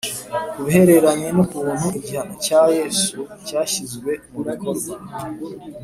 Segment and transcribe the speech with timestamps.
[0.51, 3.15] Ku bihereranye n ukuntu igihano cya Yesu
[3.45, 4.93] cyashyizwe mu bikorwa